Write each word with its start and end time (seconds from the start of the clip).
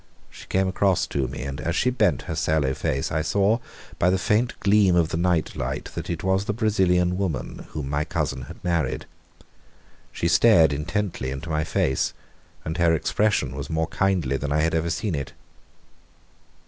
She 0.31 0.47
came 0.47 0.67
across 0.67 1.05
to 1.05 1.27
me, 1.27 1.43
and 1.43 1.61
as 1.61 1.75
she 1.75 1.91
bent 1.91 2.23
her 2.23 2.33
sallow 2.33 2.73
face 2.73 3.11
I 3.11 3.21
saw 3.21 3.59
by 3.99 4.09
the 4.09 4.17
faint 4.17 4.59
gleam 4.59 4.95
of 4.95 5.09
the 5.09 5.15
night 5.17 5.55
light 5.55 5.91
that 5.93 6.09
it 6.09 6.23
was 6.23 6.45
the 6.45 6.55
Brazilian 6.57 7.19
woman 7.19 7.67
whom 7.73 7.91
my 7.91 8.03
cousin 8.03 8.41
had 8.49 8.57
married. 8.63 9.05
She 10.11 10.27
stared 10.27 10.73
intently 10.73 11.29
into 11.29 11.51
my 11.51 11.63
face, 11.63 12.13
and 12.65 12.77
her 12.77 12.95
expression 12.95 13.55
was 13.55 13.69
more 13.69 13.89
kindly 13.89 14.37
than 14.37 14.51
I 14.51 14.61
had 14.61 14.73
ever 14.73 14.89
seen 14.89 15.13
it. 15.13 15.33